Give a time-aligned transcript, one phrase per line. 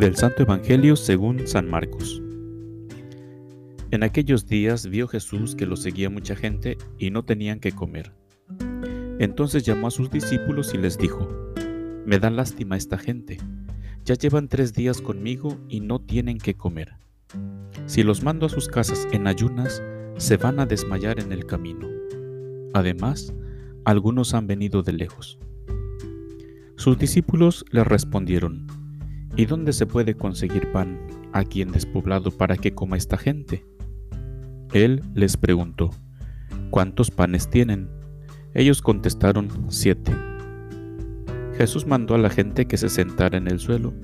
[0.00, 2.22] Del Santo Evangelio según San Marcos.
[3.90, 8.14] En aquellos días vio Jesús que lo seguía mucha gente y no tenían que comer.
[9.18, 11.28] Entonces llamó a sus discípulos y les dijo,
[12.06, 13.36] Me da lástima esta gente,
[14.06, 16.94] ya llevan tres días conmigo y no tienen que comer.
[17.84, 19.82] Si los mando a sus casas en ayunas,
[20.16, 21.86] se van a desmayar en el camino.
[22.72, 23.34] Además,
[23.84, 25.38] algunos han venido de lejos.
[26.76, 28.79] Sus discípulos le respondieron,
[29.36, 30.98] ¿Y dónde se puede conseguir pan
[31.32, 33.64] aquí en despoblado para que coma esta gente?
[34.72, 35.90] Él les preguntó,
[36.70, 37.88] ¿cuántos panes tienen?
[38.54, 40.12] Ellos contestaron, siete.
[41.56, 43.94] Jesús mandó a la gente que se sentara en el suelo,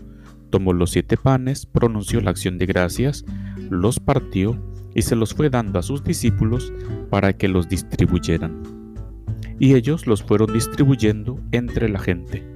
[0.50, 3.24] tomó los siete panes, pronunció la acción de gracias,
[3.70, 4.60] los partió
[4.94, 6.72] y se los fue dando a sus discípulos
[7.10, 8.62] para que los distribuyeran.
[9.58, 12.55] Y ellos los fueron distribuyendo entre la gente.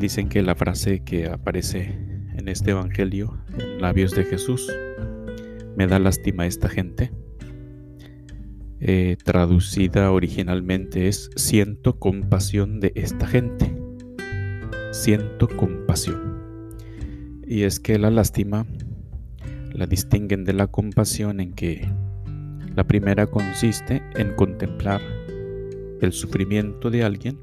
[0.00, 1.94] Dicen que la frase que aparece
[2.34, 4.72] en este Evangelio, en labios de Jesús,
[5.76, 7.12] me da lástima esta gente,
[8.80, 13.76] eh, traducida originalmente es siento compasión de esta gente.
[14.90, 16.64] Siento compasión.
[17.46, 18.66] Y es que la lástima
[19.74, 21.86] la distinguen de la compasión en que
[22.74, 25.02] la primera consiste en contemplar
[26.00, 27.38] el sufrimiento de alguien,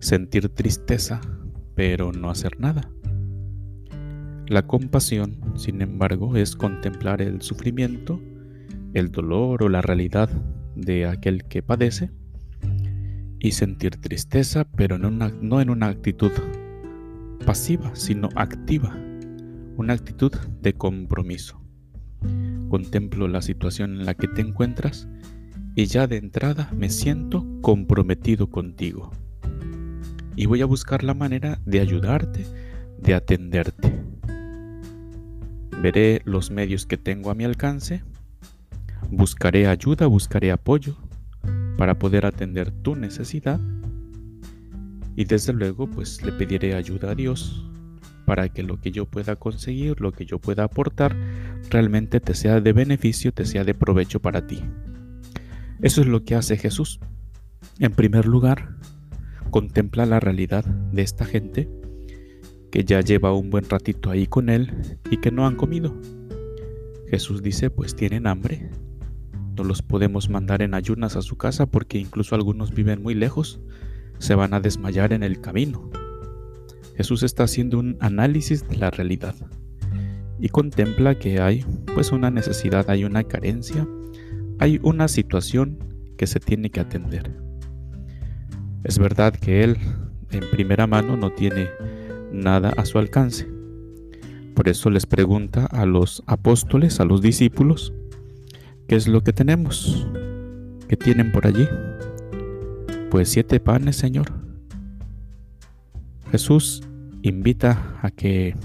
[0.00, 1.20] sentir tristeza
[1.84, 2.88] pero no hacer nada.
[4.46, 8.20] La compasión, sin embargo, es contemplar el sufrimiento,
[8.94, 10.30] el dolor o la realidad
[10.76, 12.12] de aquel que padece
[13.40, 16.30] y sentir tristeza, pero no, en una actitud
[17.44, 18.96] pasiva, sino activa,
[19.76, 21.60] una actitud de compromiso.
[22.68, 25.08] Contemplo la situación en la que te encuentras
[25.74, 29.10] y ya de entrada me siento comprometido contigo
[30.36, 32.46] y voy a buscar la manera de ayudarte,
[32.98, 34.02] de atenderte.
[35.82, 38.02] Veré los medios que tengo a mi alcance,
[39.10, 40.96] buscaré ayuda, buscaré apoyo
[41.76, 43.60] para poder atender tu necesidad
[45.16, 47.68] y desde luego pues le pediré ayuda a Dios
[48.24, 51.16] para que lo que yo pueda conseguir, lo que yo pueda aportar,
[51.70, 54.62] realmente te sea de beneficio, te sea de provecho para ti.
[55.80, 57.00] Eso es lo que hace Jesús.
[57.78, 58.76] En primer lugar,
[59.52, 61.68] contempla la realidad de esta gente
[62.72, 65.94] que ya lleva un buen ratito ahí con él y que no han comido.
[67.06, 68.70] Jesús dice, pues tienen hambre.
[69.54, 73.60] No los podemos mandar en ayunas a su casa porque incluso algunos viven muy lejos.
[74.18, 75.90] Se van a desmayar en el camino.
[76.96, 79.34] Jesús está haciendo un análisis de la realidad
[80.40, 83.86] y contempla que hay pues una necesidad, hay una carencia,
[84.58, 85.78] hay una situación
[86.16, 87.41] que se tiene que atender.
[88.84, 89.78] Es verdad que Él
[90.30, 91.68] en primera mano no tiene
[92.32, 93.48] nada a su alcance.
[94.54, 97.92] Por eso les pregunta a los apóstoles, a los discípulos,
[98.88, 100.08] ¿qué es lo que tenemos?
[100.88, 101.68] ¿Qué tienen por allí?
[103.10, 104.32] Pues siete panes, Señor.
[106.30, 106.82] Jesús
[107.22, 108.56] invita a que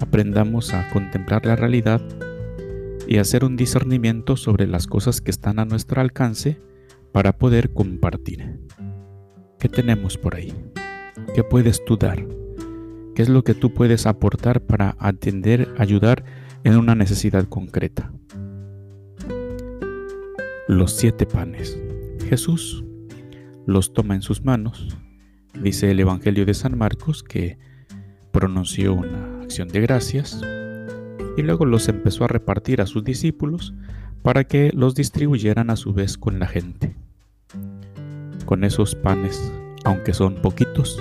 [0.00, 2.02] aprendamos a contemplar la realidad
[3.06, 6.60] y hacer un discernimiento sobre las cosas que están a nuestro alcance
[7.12, 8.58] para poder compartir.
[9.60, 10.54] ¿Qué tenemos por ahí?
[11.34, 12.26] ¿Qué puedes tú dar?
[13.14, 16.24] ¿Qué es lo que tú puedes aportar para atender, ayudar
[16.64, 18.10] en una necesidad concreta?
[20.66, 21.78] Los siete panes.
[22.26, 22.82] Jesús
[23.66, 24.96] los toma en sus manos.
[25.52, 27.58] Dice el Evangelio de San Marcos que
[28.32, 30.40] pronunció una acción de gracias
[31.36, 33.74] y luego los empezó a repartir a sus discípulos
[34.22, 36.96] para que los distribuyeran a su vez con la gente
[38.50, 39.52] con esos panes,
[39.84, 41.00] aunque son poquitos,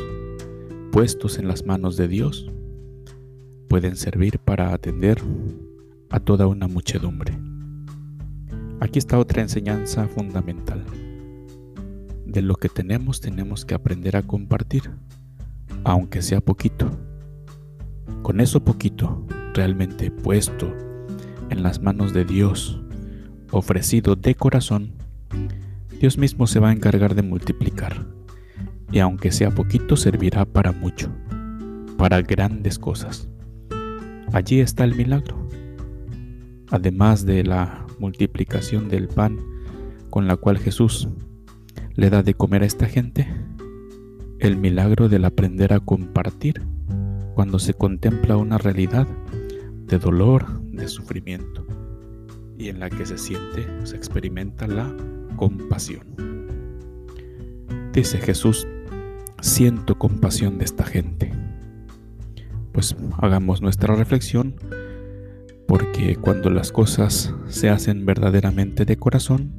[0.91, 2.47] puestos en las manos de Dios,
[3.67, 5.19] pueden servir para atender
[6.11, 7.35] a toda una muchedumbre.
[8.79, 10.85] Aquí está otra enseñanza fundamental.
[12.27, 14.83] De lo que tenemos tenemos que aprender a compartir,
[15.83, 16.99] aunque sea poquito.
[18.21, 19.25] Con eso poquito,
[19.55, 20.71] realmente puesto
[21.49, 22.79] en las manos de Dios,
[23.49, 24.98] ofrecido de corazón,
[25.99, 28.05] Dios mismo se va a encargar de multiplicar.
[28.91, 31.11] y aunque sea poquito servirá para mucho,
[31.95, 33.29] para grandes cosas.
[34.33, 35.47] Allí está el milagro.
[36.71, 39.37] Además de la multiplicación del pan
[40.09, 41.07] con la cual Jesús
[41.93, 43.27] le da de comer a esta gente,
[44.39, 46.63] el milagro del aprender a compartir
[47.35, 49.07] cuando se contempla una realidad
[49.85, 51.67] de dolor, de sufrimiento,
[52.57, 54.95] y en la que se siente, se experimenta la
[55.39, 56.03] compasión.
[57.93, 58.67] Dice Jesús,
[59.41, 61.31] siento compasión de esta gente.
[62.73, 64.55] Pues hagamos nuestra reflexión,
[65.65, 69.53] porque cuando las cosas se hacen verdaderamente de corazón,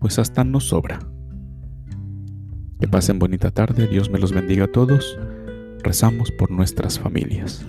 [0.00, 0.98] pues hasta nos sobra.
[2.80, 5.16] Que pasen bonita tarde, Dios me los bendiga a todos.
[5.84, 7.64] Rezamos por nuestras familias.